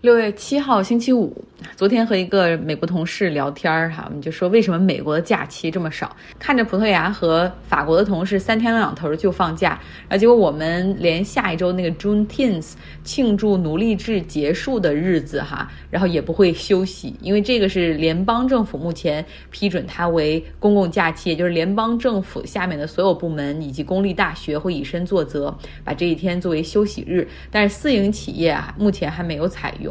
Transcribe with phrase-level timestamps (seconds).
[0.00, 1.44] 六月七号星期五，
[1.76, 6.16] 昨天和一个美国同事聊天儿哈，我们就说为什么美国的假期这么少？
[6.38, 9.78] 看着葡萄牙和法国的同事三天两头就放假，
[10.08, 12.72] 然后结果我们连下一周那个 June Tenth
[13.04, 25.54] 庆祝奴隶制结束的日子哈，然后也不会休息，因为这个是联邦政府目前批准它为公共假期，也就是联邦政府下面的所有部门以及公立大学会以身作则，
[25.84, 29.89] 把这一天作为休息日，但是私营企业啊目前还没有采用。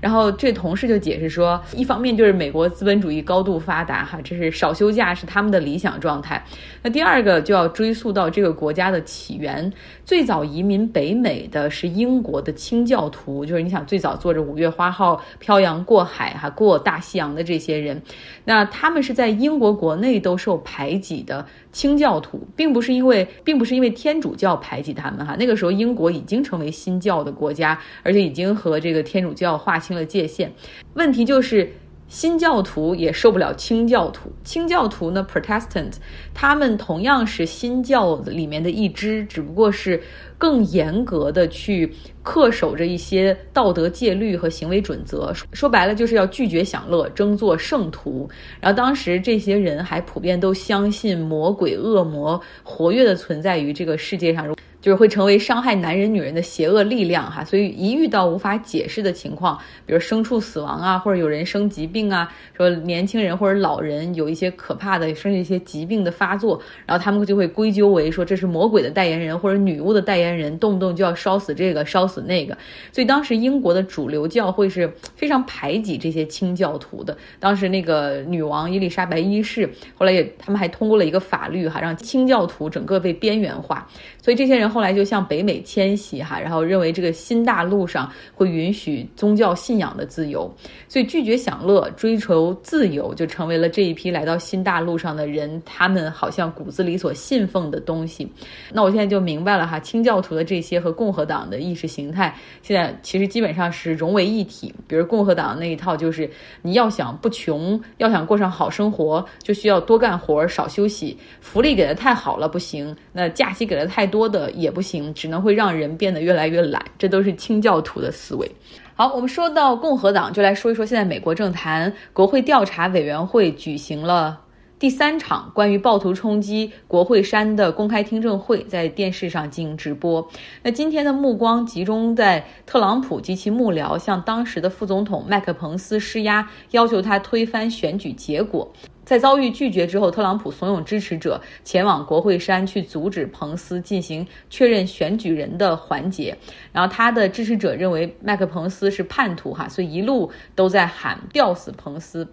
[0.00, 6.42] 然后这同事就解释说，一方面就是美国资本主义高度发达，哈，这是少休假是他们的理想状态。
[6.82, 9.72] 那第二个就要追溯到这个国家的起源，
[10.04, 18.00] 最早移民北美的是英国的清教徒，就是你想最早坐着五月花号漂洋过海哈过大西洋的这些人，
[18.44, 21.46] 那他们是在英国国内都受排挤的。
[21.70, 25.36] 清教徒并不是因为，并不是因为天主教排挤他们哈。
[25.38, 30.52] 那个时候，英国已经成为新教的国家，而且已经和这个天主就要划清了界限。
[30.94, 31.72] 问题就是。
[32.10, 35.92] 新教徒也受不了清教徒，清教徒呢，Protestant，
[36.32, 40.02] 他们同样是新教里面的一支，只不过是
[40.38, 41.92] 更严格的去
[42.24, 45.32] 恪守着一些道德戒律和行为准则。
[45.52, 48.26] 说白了，就是要拒绝享乐，争做圣徒。
[48.60, 54.56] 然后当时这些人还普遍都相信魔鬼、恶魔活跃的存在于这个世界上。
[54.80, 72.56] 就是会成为伤害男人、女人的邪恶力量哈，所以一遇到无法解释的情况，比如牲畜死亡啊，或者有人生疾病啊，说年轻人或者老人有一些可怕的甚至一些疾病的发作，然后他们就会归咎为说这是魔鬼的代言人或者女巫的代言人，动不动就要烧死这个烧死那个。
[72.92, 77.16] 所以当时英国的主流教会是非常排挤这些清教徒的。
[77.40, 83.84] 当时那个女王伊丽莎白一世后来也他们还通过了一个法律哈，让清教徒整个被边缘化。
[84.22, 84.68] 所以这些人。
[84.68, 90.54] 后来就向北美迁徙哈，然后认为这个新大陆上会允许宗教信仰的自由，
[90.88, 98.30] 所以拒绝享乐、追求自由，就成为了这一批来到新大陆上的人他们好像骨子里所信奉的东西。
[98.70, 104.74] 那我现在就明白了哈，清教徒的这些和共和党的意识形态现在其实基本上是融为一体。
[104.86, 106.30] 比如共和党那一套就是
[106.62, 114.48] 你要想不穷，要想过上好生活，就需要多干活少休息，福利给的太好了不行，那假期给的太多的。
[114.58, 118.50] 也不行，只能会让人变得越来越懒，这都是清教徒的思维。
[118.94, 124.40] 好，我们说到共和党，就来说一说现在美国政坛，国会调查委员会举行了
[124.78, 130.30] 第三场关于暴徒冲击国会山的公开听证会，在电视上进行直播。
[130.62, 138.72] 那今天的目光集中在特朗普及其幕僚向当时的副总统麦克彭斯施压，要求他推翻选举结果。
[139.04, 146.36] 在遭遇拒绝之后，特朗普怂恿支持者前往国会山去阻止彭斯进行确认选举人的环节。
[146.72, 152.28] 然后他的支持者认为麦克彭斯是叛徒，哈，所以一路都在喊吊死彭斯。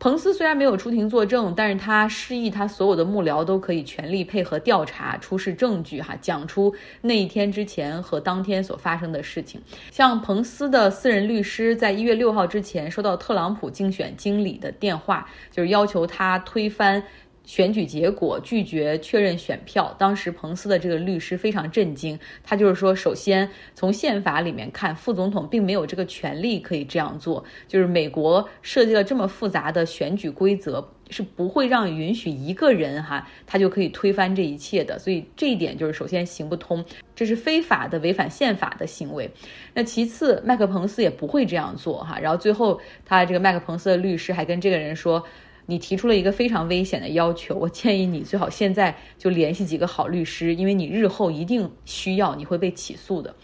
[0.00, 9.60] 彭斯虽然没有出庭作证，但是他示意他所有的幕僚都可以全力配合调查，出示证据，哈，讲出那一天之前和当天所发生的事情。
[9.90, 17.02] 像彭斯的私人律师在一月六号之前收到特朗普竞选经理的电话，就是要求他推翻。
[17.48, 22.16] 选举结果拒绝确认选票，当时彭斯的这个律师非常震惊。
[22.44, 27.42] 他就是说，首先从宪法里面看，副总统并没有这个权利可以这样做。
[27.66, 34.98] 就是美国设计了这么复杂的选举规则，是不会让允许一个人哈，他就可以推翻这一切的。
[34.98, 36.84] 所以这一点就是首先行不通，
[37.16, 39.30] 这是非法的、违反宪法的行为。
[39.72, 42.18] 那其次，麦克彭斯也不会这样做哈。
[42.20, 45.24] 然后最后，他这个麦克彭斯的律师还跟这个人说。
[45.70, 53.36] 你提出了一个非常危险的要求，我建议你最好现在就联系几个好律师，因为你日后一定需要，你会被起诉的。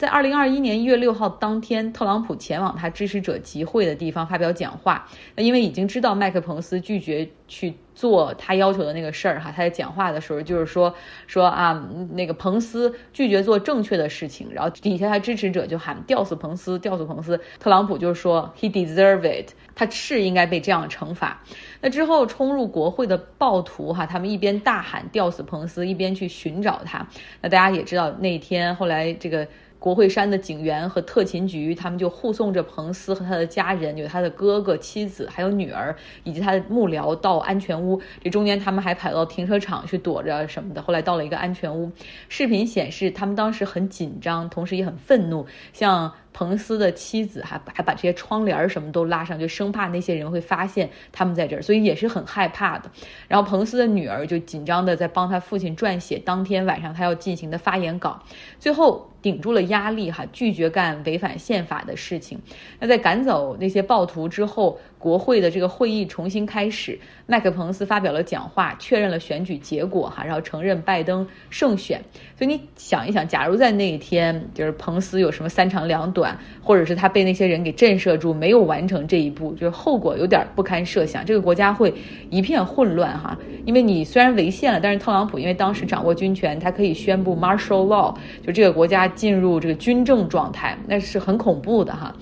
[0.00, 5.06] 在二零二一年一月六号当天，特朗普前往他支持者集会的地方发表讲话。
[5.36, 7.74] 那因为已经知道麦克彭斯拒绝去。
[7.92, 10.94] 做他要求的那个事儿哈，他在讲话的时候就是说
[11.26, 17.38] 说啊，那个彭斯拒绝做正确的事情，然后底下他支持者就喊吊死彭斯，吊死彭斯。
[17.58, 21.42] 特朗普就说 he deserve it，他是应该被这样惩罚。
[21.82, 27.06] 那之后冲入国会的暴徒哈，他们一边大喊吊死彭斯，一边去寻找他。
[27.42, 29.46] 那大家也知道那天后来这个。
[29.80, 38.00] 国会山的警员和特勤局，他们就护送着彭斯和他的家人，有他的哥哥、妻子，还有女儿，以及他的幕僚到安全屋。
[38.22, 40.82] 这中间他们还跑到停车场去躲着什么的。
[40.82, 41.90] 后来到了一个安全屋，
[42.28, 52.90] 视频显示他们当时很紧张，同时也很愤怒，像彭斯的妻子还还把这些窗帘什么都拉上，就生怕那些人会发现他们在这儿，所以也是很害怕的。
[53.28, 58.22] 然后彭斯的女儿就紧张的在帮他父亲撰写当天晚上他要进行的发言稿，
[58.58, 59.06] 最后。
[59.22, 62.40] 顶住了压力，哈，拒绝干违反宪法的事情。
[62.78, 66.98] 那在赶走那些暴徒之后，国会的这个会议重新开始。
[67.26, 72.02] 麦克彭斯发表了讲话，确认了选举结果，哈，然后承认拜登胜选。
[72.34, 76.19] 所以你想一想，假如在那一天，就是彭斯有什么三长两短，
[76.62, 81.24] 或者是他被那些人给震慑住，没有完成这一步，就是后果有点不堪设想。
[81.24, 81.92] 这个国家会
[82.30, 88.14] 一片混乱，哈，因为你虽然违宪了，但是特朗普因为当时掌握军权，他可以宣布 martial law，
[88.46, 89.00] 就这个国家。
[89.20, 92.14] 进入这个军政状态，那是很恐怖的哈。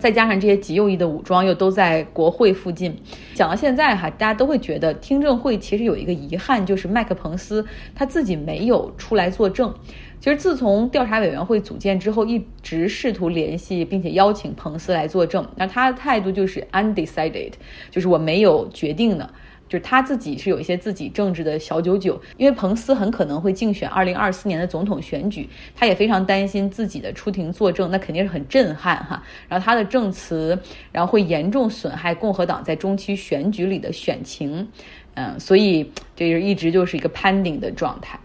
[0.00, 2.96] 再加上这些极右翼的武装又都在国会附近，
[3.34, 7.64] 讲到现在哈，大家都会觉得听证会其实有一个遗憾，就是麦克彭斯
[7.94, 9.72] 他自己没有出来作证。
[10.18, 17.52] 其实自从调查委员会组建之后，一直试图联系并且邀请彭斯来作证，那他的态度就是 undecided，
[17.90, 19.30] 就是我没有决定呢。
[19.70, 29.22] 就是他自己是有一些自己政治的小九九，因为彭斯很可能会竞选二零二四年的总统选举，他也非常担心自己的出庭作证，那肯定是很震撼哈。
[29.48, 30.58] 然后他的证词，
[30.90, 34.66] 然后会严重损害共和党在中期选举里的选情，
[35.14, 38.18] 嗯，所以这是一直就是一个攀顶的状态。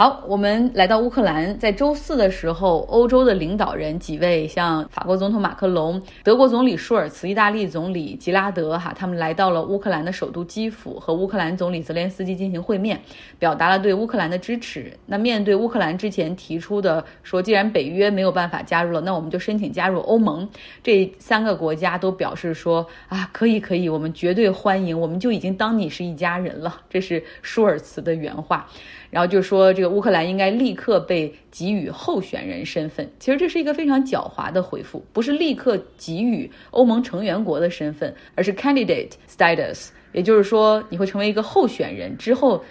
[0.00, 13.00] 好，我们来到乌克兰，在周四的时候，欧洲的领导人几位，像法国总统马克龙、德国总理舒尔茨、意大利总理吉拉德，哈，他们来到了乌克兰的首都基辅，和乌克兰总理泽连斯基进行会面，
[13.40, 14.96] 表达了对乌克兰的支持。
[15.04, 20.48] 那面对乌克兰之前提出的说，既然北约没有办法加入了，那我们就申请加入欧盟。
[20.80, 26.82] 这三个国家都表示说，啊，可以可以，我们绝对欢迎，我们就已经当你是一家人了。
[26.88, 28.64] 这是舒尔茨的原话。
[29.10, 33.10] 然后就说这个乌克兰应该立刻被给予候选人身份。
[33.18, 42.62] 其实这是一个非常狡猾的回复，不是立刻给予欧盟成员国的身份，而是 candidate status，也就是说你会成为一个候选人之后。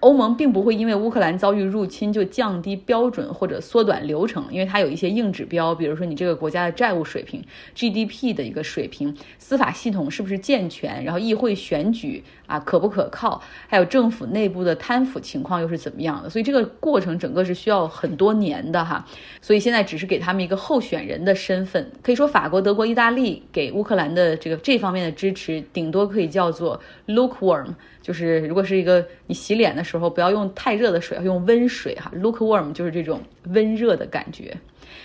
[0.00, 7.42] 欧盟并不会因为乌克兰遭遇入侵就降低标准或者缩短流程，因为它有一些硬指标，比如说你这个国家的债务水平、
[7.74, 16.28] GDP 的一个水平、司法系统是不是健全，然后议会选举啊可不可靠，还有政府内部的贪腐情况又是怎么样的。
[16.28, 19.06] 所以这个过程整个是需要很多年的哈。
[19.40, 27.74] 所以现在只是给他们一个候选人的身份，可以说法国、德国、意大利给乌克兰的这个这方面的支持，顶多可以叫做 lukewarm。
[28.02, 32.12] 就是如果是一个你洗脸的时候，不要用太热的水，要用温水哈。
[32.14, 34.54] Lukewarm 就是这种温热的感觉。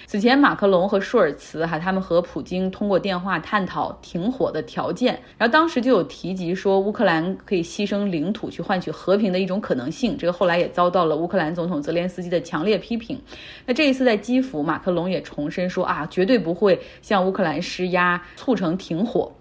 [0.05, 10.17] 此前，马克龙和舒尔茨哈他们和普京通过电话探讨停火的条件，然后当时就有提及说乌克兰可以牺牲领土去换取和平的一种可能性。
[10.17, 13.17] 这个后来也遭到了乌克兰总统泽连斯基的强烈批评。
[13.65, 19.31] 那这一次在基辅，马克龙也重申说啊，绝对不会向乌克兰施压，促成停火。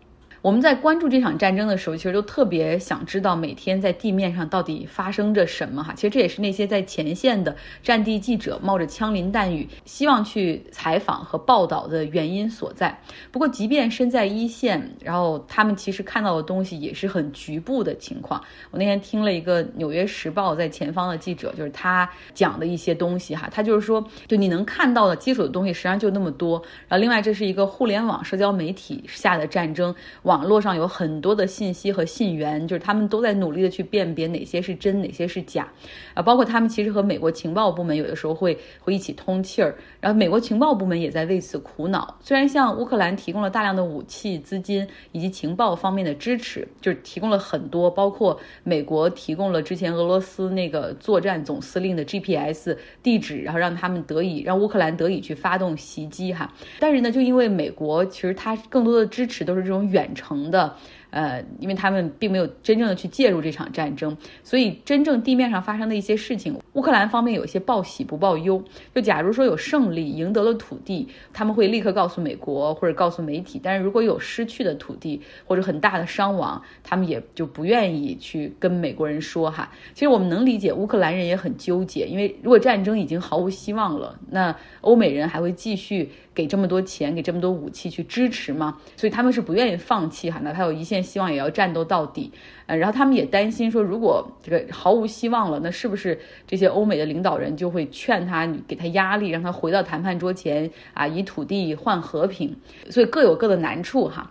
[0.42, 5.92] 我们在关注这场战争的时候，其实都特别想知道每天在地面上到底发生着什么哈。
[5.94, 12.98] 其实这也是那些在前线的战地记者冒着枪林弹雨，希望去采访和报道的原因所在。
[13.30, 18.42] 不过，即便身在一线，然后他们其实看到的东西也是很局部的情况。
[18.70, 23.46] 我那天听了一个《纽约时报》在前方的记者，就是他讲的一些东西哈。
[23.52, 26.62] 他就是说，就你能看到的基础的东西实际上就那么多。
[26.88, 29.94] 然后，另外这是一个互联网社交媒体下的战争。
[30.30, 35.68] 网络上有很多的信息和信源，就是他们都在努力的去辨别哪些是真，哪些是假，
[36.14, 42.16] 啊，包括他们其实和美国情报部门有的时候会会一起通气儿，然后美国情报部门也在为此苦恼。
[42.20, 56.48] 虽然向乌克兰提供了大量的武器、资金以及情报方面的支持，就是提供了很多，包括美国提供了之前俄罗斯那个作战总司令的 GPS 地址，然后让他们得以让乌克兰得以去发动袭击哈。
[56.78, 60.08] 但是呢，就因为美国其实它更多的支持都是这种远。
[60.20, 60.76] 成的。
[61.10, 68.62] 呃，因为他们并没有真正的去介入这场战争，所以真正地面上发生的一些事情，乌克兰方面有一些报喜不报忧。
[68.94, 79.68] 就假如说有胜利，赢得了土地，他们会立刻告诉美国或者告诉媒体；但是如果有失去的土地或者很大的伤亡，他们也就不愿意去跟美国人说哈。
[79.94, 88.78] 其实我们能理解乌克兰人也很纠结，因为如果战争已经毫无希望了，那欧美人还会继续给这么多钱、给这么多武器去支持吗？
[88.96, 90.99] 所以他们是不愿意放弃哈，哪怕有一线。
[91.02, 92.32] 希望也要战斗到底，
[92.66, 102.56] 呃，然后他们也担心说，如果这个毫无希望了，那是不是这些欧美的领导人就会劝他，给他压力，让他回到谈判桌前啊，以土地换和平？
[102.88, 104.30] 所以各有各的难处哈。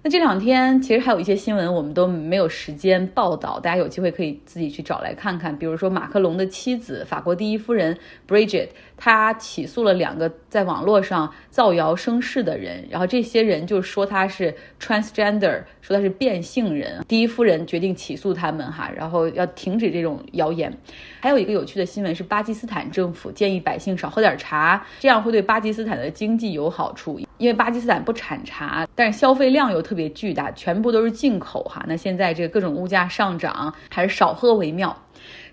[0.00, 5.56] 那这两天其实还有一些新闻我们都没有时间报道，大家有机会可以自己去找来看看。
[5.56, 17.04] 比如说马克龙的妻子，法国第一夫人 Bridget，她起诉了两个在网络上造谣生事的人，然后这些人就说他是 transgender，说他是变性人。
[17.08, 20.72] 第一夫人决定起诉他们哈，然后要停止这种谣言。
[21.20, 27.20] 还有一个有趣的新闻是，巴基斯坦政府建议百姓少喝点茶，这样会对巴基斯坦的经济有好处。
[27.38, 31.82] 因为巴基斯坦不产茶，但是消费量又特别巨大，全部都是进口哈。
[31.88, 34.94] 那现在这个各种物价上涨，还是少喝为妙。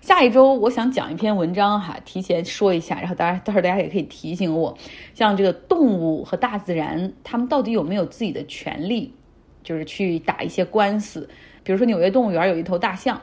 [0.02, 4.76] 下一周我想讲一篇文章哈，提前说一下，然后当然到时候大家也可以提醒我，
[5.14, 9.14] 像这个动物和大自然，他们到底有没有自己的权利，
[9.64, 11.26] 就是去打一些官司。
[11.64, 13.18] 比如说纽约动物园有一头大象。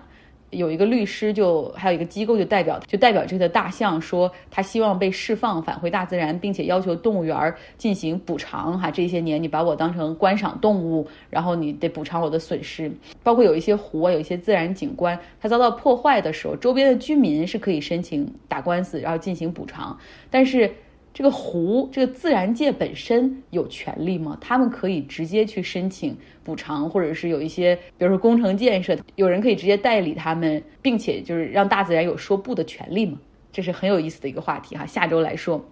[0.54, 8.80] 有一个律师，就还有一个机构，就代表就代表这个大象说，他希望被释放，返回大自然，并且要求动物园进行补偿。
[8.80, 12.92] 哈，这些年你把我当成观赏动物，然后你得补偿我的损失。
[13.24, 19.98] 包括有一些湖啊，有一些自然景观，它遭到破坏的时候，周边的居民是可以申请打官司，然后进行补偿。
[20.30, 20.72] 但是。
[21.14, 24.36] 这个湖，这个自然界本身有权利吗？
[24.42, 33.20] 他们可以直接去申请补偿，或者是有一些，比如说工程建设，有人可以直接代理他们，并且就是让大自然有说不的权利吗？
[33.52, 35.64] 这是很有意思的一个话题哈，下周来说。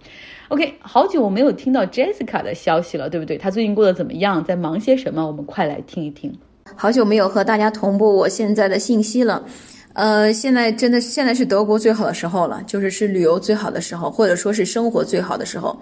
[0.50, 3.36] OK，好久没有听到 Jessica 的消息了，对不对？
[3.40, 4.44] 她最近过得怎么样？
[4.44, 5.26] 在忙些什么？
[5.26, 6.32] 我们快来听一听。
[6.76, 9.44] 好久没有和大家同步我现在的信息了。
[9.94, 15.78] 呃，现在真的现在是德国最好的时候了，就是是旅游最好的时候，或者说是生活最好的时候。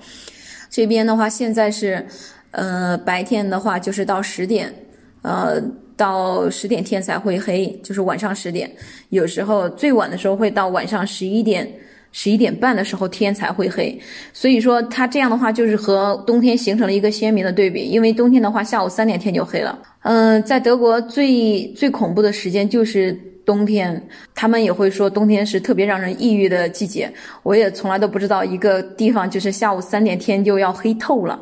[0.70, 2.04] 这边的话，现在是，
[2.52, 4.74] 呃，白天的话就是到十点，
[5.22, 5.62] 呃，
[5.96, 8.72] 到十点天才会黑，就是晚上十点。
[9.10, 11.72] 有时候最晚的时候会到晚上十一点、
[12.12, 14.00] 十一点半的时候天才会黑。
[14.34, 19.78] 所以说，它这样的话就是和冬天形成了一个鲜明的对比，因为冬天的话下午三点天就黑了。
[20.02, 23.20] 嗯，在德国最最恐怖的时间就是。
[23.46, 24.02] 冬天，
[24.34, 27.12] 他们也会说冬天是特别让人抑郁的季节。
[27.44, 31.40] 我也从来都不知道一个地方就是下午三点天就要黑透了，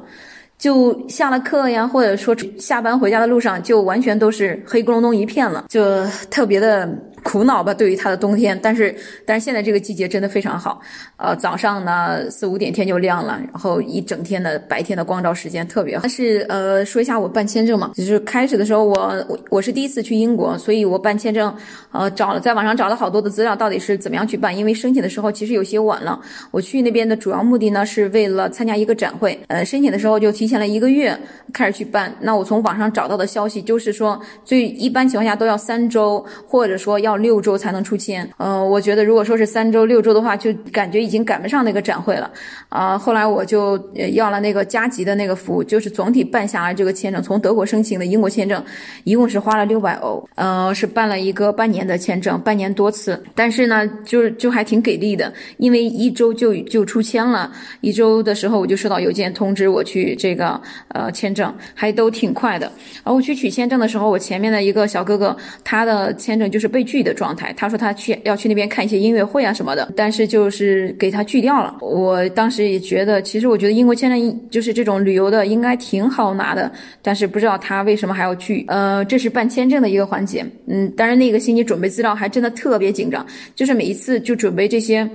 [0.58, 6.88] 就下了课呀，或者说下班回家的路上就完全都是黑咕隆咚一片了，就特别的。
[7.24, 8.96] 苦恼吧，对于它的冬天，但是
[9.26, 10.80] 但是现在这个季节真的非常好，
[11.18, 16.04] 呃，早上呢四五点天就亮了，然后一整天的白天的光照时间特别好。
[16.04, 21.54] 但是呃，说一下我办签证嘛，就是开始的时候我我是第一次去英国，所以我办签证，
[21.92, 24.56] 呃，找了在网上找了好多的资料，到底是怎么样去办？
[24.56, 26.22] 因为申请的时候其实有些晚了。
[26.52, 31.18] 我去那边的主要目的呢是为了参加一个展会，呃，申请的时候就提前了一个月
[31.52, 32.14] 开始去办。
[32.22, 37.07] 那我从网上找到的消息就是说，最一般情况下都要三周，或者说要。
[37.08, 42.30] 要六周才能出签，呃，我觉得如果说是三周、六周的话，就感觉已经赶不上那个展会了，
[42.68, 43.80] 啊，后来我就
[44.14, 48.62] 要了那个加急的那个服务，就是总体办下来这个签证，从德国申请的英国签证，
[49.06, 57.50] 一共是花了六百欧，呃，是办了一个半年的签证，半年多次，但是呢，就是就还挺给力的，因为一周就就出签了，
[57.80, 60.60] 一周的时候我就收到邮件通知我去这个
[60.90, 65.34] 呃签证，还都挺快的，然后我去取签证的时候，我前面的一个小哥哥，
[65.64, 66.97] 他的签证就是被拒。
[67.02, 71.76] 的状态，他说他去要去那边看一些音乐会啊什么的，但是就是给他拒掉了。
[71.82, 78.66] 我当时也觉得，其实我觉得英国签证就是这种旅游的应该挺好拿的，但是不知道他为什么还要拒。
[78.68, 80.46] 呃，这是办签证的一个环节。
[80.68, 83.26] 嗯，但是那个星期准备资料还真的特别紧张，
[83.56, 85.10] 就是每一次就准备这些，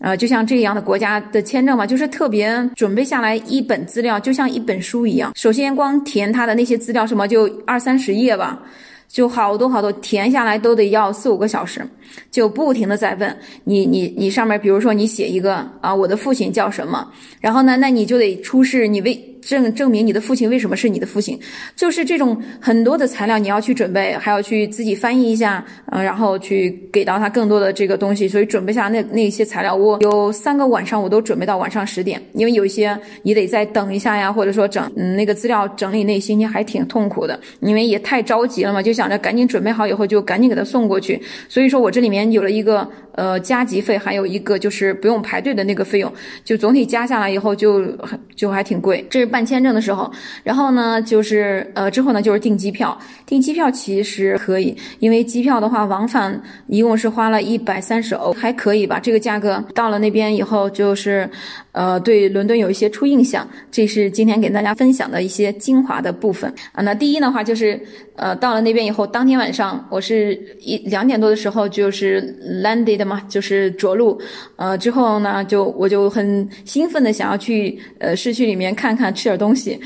[0.00, 5.32] 呃，就像这样的国家的签证嘛，就是特别准备下来一本资料，就像一本书一样。
[5.34, 8.62] 首先光填他的那些资料什么，就二三十页吧。
[9.08, 11.84] 就好多好多填下来都得要四五个小时，
[12.30, 17.10] 就不停的在问你你你上面，比如说你写一个啊，我的父亲叫什么，
[17.40, 19.27] 然后呢，那你就得出示你为。
[19.40, 21.38] 证证明你的父亲为什么是你的父亲，
[21.76, 46.12] 就是这种很多的材料你要去准备，还要去自己翻译一下，嗯，然后去给到他更多的这个东西，所以准备下那那些材料，我有三个晚上我都准备到晚上十点，因为有一些你得再等一下呀，或者说整嗯那个资料整理那些，还挺痛苦的，因为也太着急了嘛，就想着赶紧准备好以后就赶紧给他送过去，所以说我这里面有了一个呃加急费，还有一个就是不用排队的那个费用，
[46.44, 47.86] 就总体加下来以后就
[48.34, 49.27] 就还挺贵，这。
[49.28, 50.10] 办签证的时候，
[50.42, 52.98] 然后呢，就是呃，之后呢，就是订机票。
[53.26, 58.98] 订机票其实可以，因为机票的话，往返一共是花了一百三十欧，还可以吧？
[58.98, 61.28] 这个价格到了那边以后，就是
[61.72, 63.46] 呃，对伦敦有一些初印象。
[63.70, 66.82] 这是今天给大家分享的一些精华的部分啊。
[66.82, 67.78] 那第一的话就是，
[68.16, 74.18] 呃，到了那边以后，当天晚上我是一两点多的时候就是 landed 嘛，就是着陆。
[74.56, 79.14] 呃，之后呢，就我就很兴奋的想要去呃市区里面看看。
[79.18, 79.78] 吃点东西。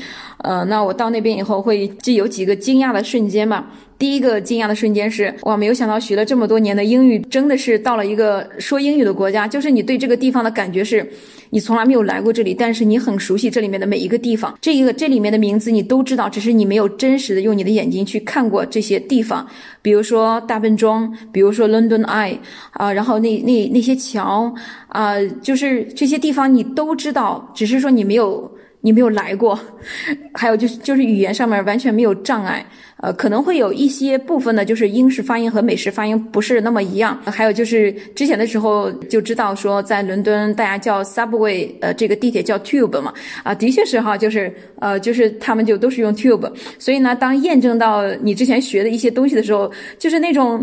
[0.43, 3.65] 呃，那我到那边以后会就有几个惊讶的瞬间吧。
[3.97, 9.47] 第一个惊讶的瞬间是，哇，没有想到学了这么多年的英语，真的是到了一个说英语的国家。
[9.47, 11.09] 就是你对这个地方的感觉是，
[11.51, 19.47] 你从来没有来过这里，但是你很熟悉这里面的每一个地方，这一个这里面的名字你都知道，只是你没有真实的用你的眼睛去看过这些地方。
[19.81, 22.37] 比如说大笨钟，比如说 London Eye，
[22.71, 24.53] 啊，然后那那那些桥，
[24.89, 28.51] 啊，就是这些地方你都知道，只是说你没有。
[28.85, 29.57] 你没有来过，
[30.35, 32.65] 还有就是就是语言上面完全没有障碍，
[32.97, 37.17] 呃，可能会有一些部分呢，就是英式发音和美式发音不是那么一样。
[37.25, 46.51] 还有就是之前的时候就知道说，在伦敦大家叫 subway，呃，这个地铁叫 tube 嘛，啊，的确是哈，就是呃，就是他们就都是用 tube。
[46.77, 50.61] 所以呢，当验证到你之前学的一些东西的时候，就是那种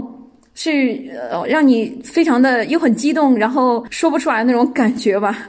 [0.55, 1.01] 是
[1.33, 5.49] 呃，让你非常的又很激动，然后说不出来那种感觉吧。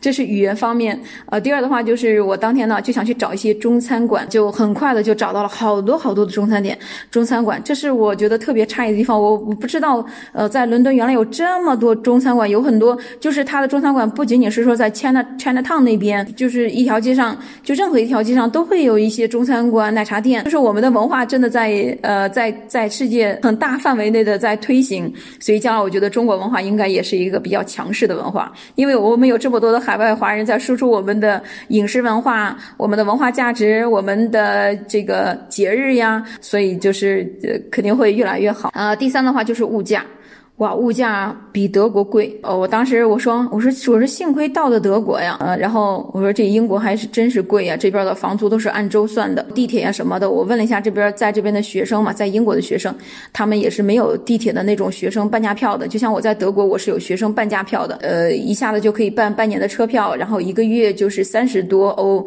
[0.00, 6.78] 这是语言方面，呃，第二的话就是我当天呢就想去找一些中餐馆，就很快的就找到了好多好多的中餐店、
[7.10, 7.60] 中餐馆。
[7.64, 20.44] 这是我觉得特别诧异的地方，我我不知道，呃，在伦敦原来有这么多中餐馆，有很多就是它的中餐馆不仅仅是说在 China Chinatown 那边，就是一条街上，就任何一条街上都会有一些中餐馆、奶茶店。
[20.44, 29.72] 就是我们的文化真的在呃在在世界很大范围内的在推行，所以将来我觉得中国文化应该也是一个比较强势的文化，因为我们有这么多。
[29.72, 38.94] 的海外华人在输出我们的饮食文化、我们的文化价值、我们的这个节日呀，所以就是呃肯定会越来越好啊。
[38.94, 40.04] 第三的话就是物价。
[40.58, 42.56] 哇，物价比德国贵哦！
[42.56, 52.94] 我当时我说，我说，我说，幸亏到了德国呀，呃，然后我说这英国还是真是贵呀，这边的房租都是按周算的，地铁呀什么的，我问了一下这边在这边的学生嘛，在英国的学生，
[53.32, 62.24] 他们也是没有地铁的那种学生半价票的，就像我在德国，我是有学生半价票的，呃，一下子就可以办半年的车票，然后一个月就是三十多欧。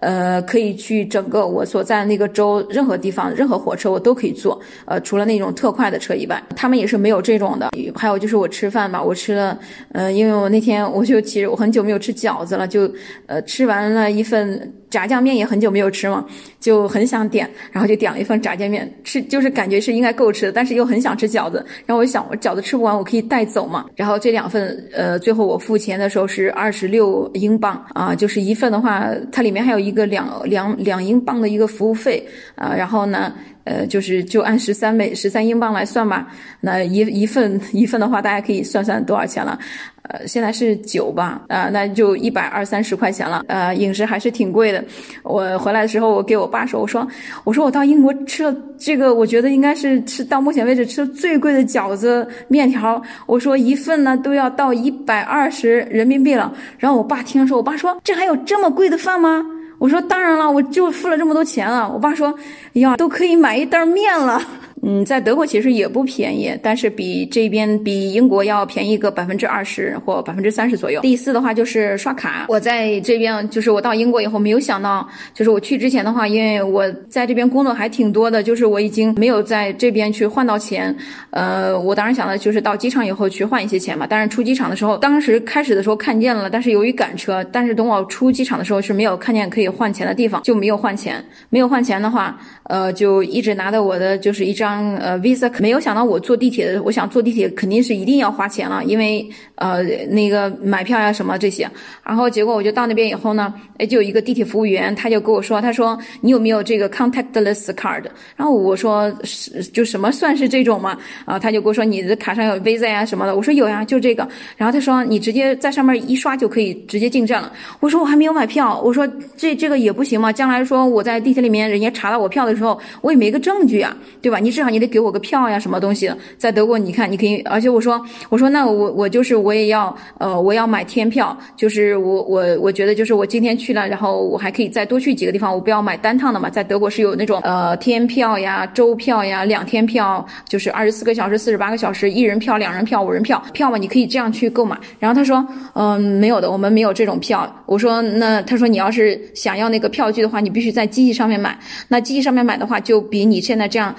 [0.00, 4.60] 呃，可以去整个我所在那个州任何地方，任何火车我都可以坐。
[4.84, 7.70] 呃，除了那种特快的车以外，他们也是没有这种的。
[7.94, 9.58] 还有就是我吃饭吧，我吃了，
[9.92, 12.90] 嗯，因为我那天我就其实我很久没有吃饺子了，就
[13.26, 14.72] 呃吃完了一份。
[14.90, 16.24] 炸酱面也很久没有吃嘛，
[16.60, 21.64] 就很想点，然后就点了一份炸酱面，吃就是感觉是应该够吃的，但是又很想吃饺子。
[21.84, 23.86] 然后我想，我饺子吃不完，我可以带走嘛。
[23.94, 32.74] 然后这两份，呃，最后我付钱的时候是二十六英镑啊，就是一份的话，它里面还有一个两两两英镑的一个服务费啊。
[32.74, 33.32] 然后呢，
[33.68, 36.26] 呃，就是就按十三美十三英镑来算吧。
[36.58, 39.58] 那一一份一份的话，大家可以算算多少钱了。
[40.02, 44.82] 呃，现在是九吧，啊，那就一百二三十块钱了，呃，饮食还是挺贵的。
[45.22, 47.06] 我回来的时候，我给我爸说，我说，
[47.44, 56.50] 我说我到英国吃了这个，我觉得应该是吃到目前为止吃的最贵的饺子面条，我说一份呢都要到一百二十人民币了。
[56.78, 59.44] 然后我爸听说，我爸说这还有这么贵的饭吗？
[59.78, 61.88] 我说当然了，我就付了这么多钱了。
[61.88, 62.34] 我爸说，
[62.74, 64.42] 哎呀，都可以买一袋面了。
[64.82, 71.00] 嗯，在德国其实也不便宜，但是比这边比英国要便宜个百分之二十或百分之三十左右。
[71.00, 80.94] 第四的话就是刷卡，我在这边就是我到英国以后没有想到，就是我去之前的话，因为我在这边工作还挺多的，就是我已经没有在这边去换到钱。
[81.30, 84.06] 呃，我当时想的就是到机场以后去换一些钱嘛。
[84.08, 91.24] 但是出机场的时候，当时开始的时候看见了，但是由于赶车，但是等我出机场的时候是没有看见可以换钱的地方，就没有换钱。
[91.50, 94.67] 没有换钱的话，呃，就一直拿着我的就是一张。
[94.68, 101.68] 张呃 Visa 没有想到我坐地铁的，我想坐地铁肯定是一定要花钱了，因为呃那个买票呀什么这些，
[102.04, 108.04] 然后结果我就到那边以后呢，哎就有一个地铁服务员，他就跟我说，他说你有没有这个 contactless card？
[108.36, 110.98] 然后我说是就什么算是这种嘛？
[111.24, 114.28] 啊他就跟我说你的卡上有 Visa 呀什么的，我说有呀，就这个。
[114.58, 117.50] 然后他说你直接在上面一刷就可以直接进站了。
[117.80, 120.30] 我说我还没有买票，我说这这个也不行嘛？
[120.30, 124.38] 将来说我在地铁里面人家查到我票的时候，我也没个证据啊，对吧？
[124.38, 124.57] 你。
[124.58, 126.18] 至少你得给我个票呀，什么东西的？
[126.36, 136.50] 在德国，你看，你可以，而且我说，我说，那我我就是我也要，呃，我要买天票，就是我我我觉得就是我今天去了，然后我还可以再多去几个地方，我不要买单趟的嘛。
[136.50, 144.76] 在德国是有那种呃天票呀、周票呀、两天票，就是二十四个小时、四十八个小时，一人票、两人票、五人票票嘛，你可以这样去购买。
[144.98, 147.48] 然后他说，嗯，没有的，我们没有这种票。
[147.64, 151.56] 我说，那他说你要是想要那个票据的话，你必须在机器上面买。
[151.86, 153.94] 那机器上面买的话，就比你现在这样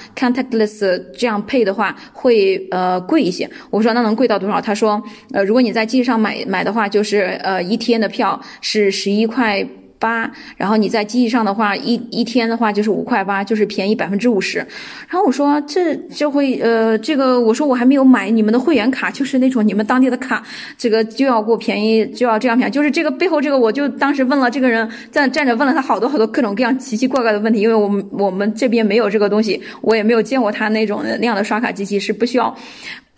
[1.16, 3.50] 这样配的话会呃贵一些。
[3.70, 4.60] 我说那能贵到多少？
[4.60, 9.66] 他说呃如果你在机上买买的话，就是呃一天的票是十一块
[10.00, 14.60] 八，然后你在机器上的话，一一天的话就是五块八，就是便宜百分之五十。
[15.08, 20.42] 然后我说这就会呃，这个我说我还没有买你们的会员卡，就是那种你们当地的卡，
[20.78, 22.72] 这个就要给我便宜，就要这样便宜。
[22.72, 32.56] 就是这个背后这个，我就当时问了这个人在站着，问了他好多好多各种各样奇奇怪怪的问题，因为我们我们这边没有这个东西，我也没有见过他那种那样的刷卡机器，是不需要。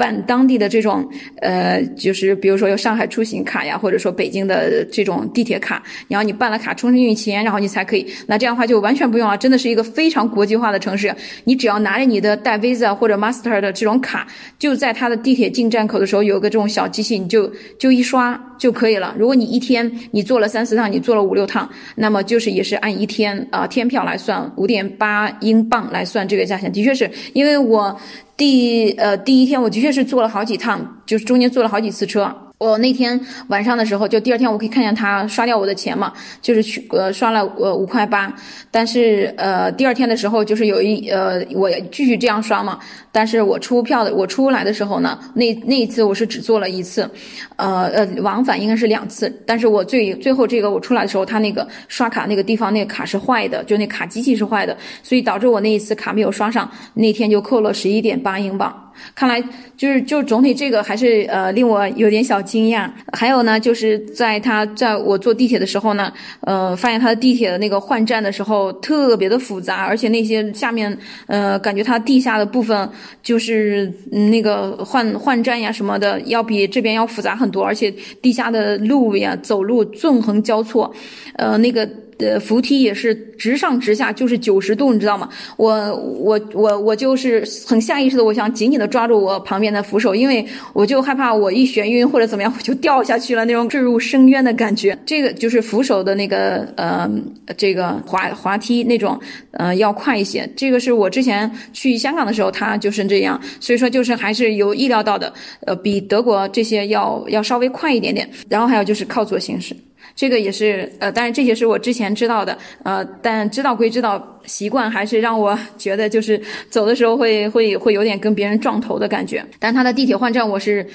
[0.02, 1.08] 办当地的这种，
[1.42, 8.04] 呃，就是比如说有上海出行卡呀，或者说北京的这种地铁卡，然后你办了卡充上运钱，然后你才可以。
[8.26, 11.14] 那这样的话就完全不用了，真的是一个非常国际化的城市。
[11.44, 14.26] 你只要拿着你的带 Visa 或者 Master 的这种卡，
[14.58, 19.14] 就在它的地铁进站口的时候有个这种小机器，你就就一刷就可以了。
[19.20, 27.96] 如果你一天你坐了三四趟，你坐了五六趟，那么就是也是按一天啊天票来算，五点八英镑来算这个价钱，的确是因为我。
[28.42, 32.51] 第呃第一天我的确是坐了好几趟，就是中间坐了好几次车。
[32.62, 38.32] 我那天晚上的时候，就第二天我可以看见他刷掉我的钱嘛，就是去呃刷了呃五块八，
[38.70, 42.78] 但是呃第二天的时候就是有一呃我继续这样刷嘛，
[43.12, 47.10] 但是我出票的我出来的时候呢，那那一次我是只做了一次，
[47.56, 58.91] 呃呃往返应该是两次，但是我最最后这个我出来的时候，他那个刷卡那个地方那个卡是坏的，就那卡机器是坏的，所以导致我那一次卡没有刷上，那天就扣了十一点八英镑。
[59.14, 59.42] 看来
[59.78, 62.90] 就是就总体这个还是呃令我有点小惊讶。
[63.14, 66.12] 还有呢，就是在他在我坐地铁的时候呢，
[66.42, 70.96] 呃，发现他的地铁的那个换站的时候特别的复杂，而且那些下面
[71.28, 72.90] 呃感觉它地下的部分
[73.22, 80.94] 就是那个换换站呀什么的要比这边要复杂很多，而且地下的路呀走路纵横交错，
[81.36, 81.88] 呃那个。
[82.22, 85.28] 呃，扶梯也是直上直下，就是九十度，你知道吗？
[85.58, 94.98] 我我我我就是很下意识的，我想紧紧的抓住我旁边的扶手，因为我就害怕我一眩晕或者怎么样，我就掉下去了，那种坠入深渊的感觉。
[95.06, 97.10] 这个就是扶手的那个呃，
[97.58, 99.20] 这个滑滑梯那种，
[99.52, 100.48] 呃，要快一些。
[100.56, 105.34] 这个是我之前去香港的时候，它就是这样，所以说就是还是有意料到的，
[105.66, 108.30] 呃，比德国这些要要稍微快一点点。
[108.48, 109.76] 然后还有就是靠左行驶。
[110.22, 119.44] 这个也是，呃，当然这些是我之前知道的，呃，但知道归知道，习惯还是让我觉得就是走的时候会会会有点跟别人撞头的感觉。
[119.58, 120.86] 但他的地铁换站我是。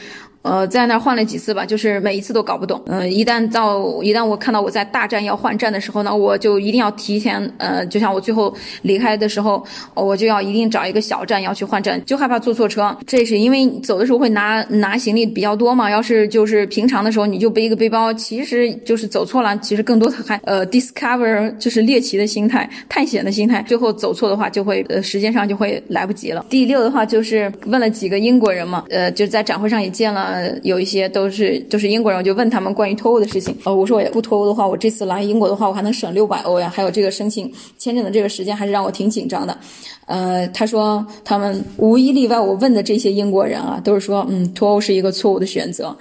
[0.46, 2.80] 呃，在那换了几次吧，就是每一次都搞不懂。
[2.86, 9.62] 呃，一旦到一旦我看到我在大站要换站的时候呢，我就一定要提前，呃，就像我最后离开的时候，
[9.94, 12.96] 我就要一定找一个小站要去换站，就害怕坐错车。
[13.06, 15.90] 这是因为走的时候会拿拿行李比较多嘛。
[15.90, 23.62] 要是就是平常的时候你就背一个背包，其实就是走错了，其实更多的还呃 discover 就是猎奇的心态、探险的心态。
[23.62, 26.46] 最后走错的话，就会呃时间上就会来不及了。
[26.48, 30.35] 第六的话就是问了几个英国人嘛，呃，就在展会上也见了。
[30.36, 33.56] 呃，有一些都是都是英国人，我就问他们关于脱欧的事情。
[33.64, 36.70] 呃，我说我也不脱欧的话，我这次来英国的话，我还能省六百欧呀。
[36.74, 39.56] 还有这个申请签证的这个时间，还是让我挺紧张的。
[40.04, 45.96] 呃，他说他们无一例外，我问的这些英国人啊，都是说，嗯，脱欧是一个错误的选择。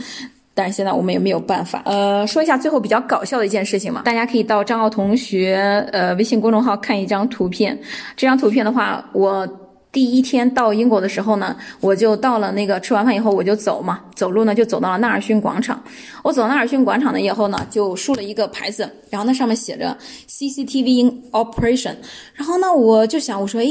[0.53, 1.81] 但是现在我们也没有办法。
[1.85, 7.79] 呃，说一下最后比较搞笑的一件事情嘛，大家可以到张奥同学呃微信公众号看一张图片。
[8.17, 9.47] 这张图片的话，我。
[9.95, 15.81] 第一天到英国的时候呢，我就到了那个吃完饭以后我就走嘛，走路呢就走到了纳尔逊广场。
[16.23, 19.95] 我走到纳尔逊广场呢以后呢，就竖了一个牌子，然后那上面写着
[20.27, 21.93] CCTV in operation。
[22.33, 23.67] 然后呢，我就想，我说，哎，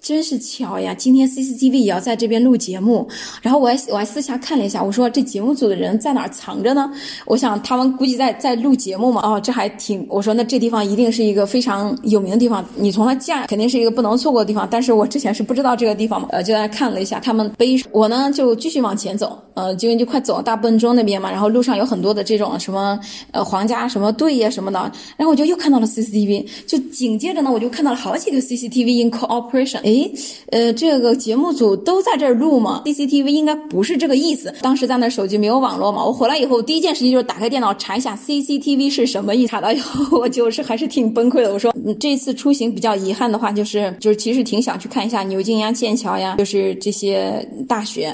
[0.00, 3.08] 真是巧呀，今天 CCTV 也要在这边录节目。
[3.42, 6.90] 然后我还我还私下看了一下，我说这节目组的人在哪儿藏着呢？
[7.26, 9.20] 我想他们估计在在录节目嘛。
[9.24, 14.66] 哦，这还挺，我说那这地方一定是一个非常有名的地方，你从它架肯定是一个不能错过的地方。
[14.70, 22.98] 但是我之前是不知道这个地方嘛，呃，就在看了一下他们背，我呢就继续往前走，呃，就就快走到大笨钟那边嘛，然后路上有很多的这种什么
[23.30, 24.78] 呃皇家什么队呀什么的，
[25.16, 30.12] 然后我就又看到了 CCTV，就紧接着呢我就看到了好几个 CCTV in cooperation，诶，
[30.50, 45.72] 呃，这个节目组都在这儿录吗？CCTV 应该不是这个意思，当时在那手机没有网络嘛，我回来以后第一件事情就是打开电脑查一下 CCTV 是什么意思，查到以后我就是还是挺崩溃的，我说这次出行比较遗憾的话就是就是其实挺想去看一下牛津呀。
[45.78, 48.12] 剑桥呀，就是这些大学。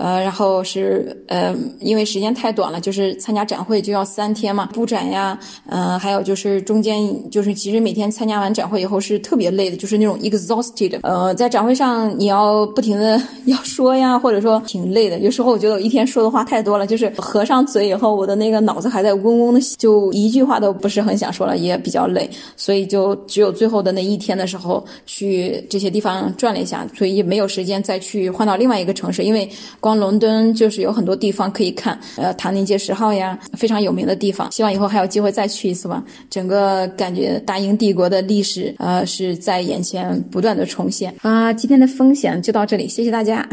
[0.00, 10.98] 呃，然后是呃，因为时间太短了，就是参加展会就要三天嘛，布展呀，嗯，还有就是中间就是其实每天参加完展会以后是特别累的，就是那种 exhausted。
[11.02, 15.18] 呃，在展会上你要不停的要说呀，或者说挺累的。
[15.18, 29.46] 有时候我觉得我一天说的话太多了，就是合上嘴以后，我的那个脑子还在嗡嗡的，就一句话都不是很想说了，也比较累，所以就只有最后的那一天的时候去这些地方转了一下，所以也没有时间再去换到另外一个城市，因为
[29.78, 29.89] 光。
[29.90, 34.48] 光伦敦就是有很多地方可以看，呃，唐宁街十号呀，非常有名的地方。
[34.52, 36.00] 希望以后还有机会再去一次吧。
[36.30, 41.52] 整个感觉大英帝国的历史，呃，是在眼前不断的重现啊。
[41.52, 43.44] 今天的分享就到这里，谢谢大家。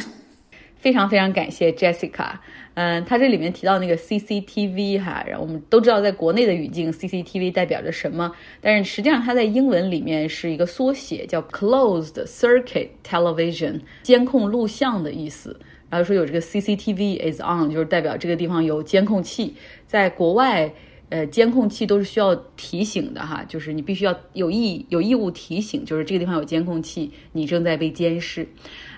[0.79, 2.33] 非常非常感谢 Jessica。
[2.75, 15.59] 嗯，他这里面提到那个 CCTV 哈，然后我们都知道在国内的语境 CCTV 代表着什么，但是实际上它在英文里面是一个缩写，叫 Closed Circuit Television，监控录像的意思。
[15.89, 19.55] 然后说有这个 CCTV is on，就是代表这个地方有监控器。
[19.85, 20.71] 在国外，
[21.09, 28.45] 呃，监控器都是需要提醒的哈，就是你必须要有义有义务提醒，就是这个地方有监控器，你正在被监视。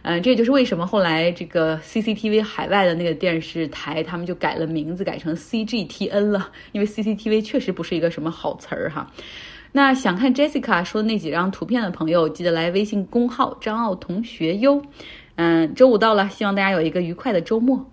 [0.01, 9.11] 嗯，这也就是为什么后来这个 CCTV 海外的那个电视台，他们就改了名字，改成 CGTN 了，因为 CCTV 确实不是一个什么好词儿哈。
[9.71, 14.81] 那想看 Jessica 说的那几张图片的朋友，记得来微信公号张奥同学哟。
[15.41, 17.87] 嗯，周五到了，希望大家有一个愉快的周末。